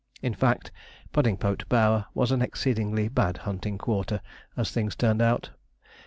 In 0.23 0.33
fact, 0.33 0.71
Puddingpote 1.13 1.69
Bower 1.69 2.07
was 2.15 2.31
an 2.31 2.41
exceedingly 2.41 3.07
bad 3.07 3.37
hunting 3.37 3.77
quarter, 3.77 4.19
as 4.57 4.71
things 4.71 4.95
turned 4.95 5.21
out. 5.21 5.51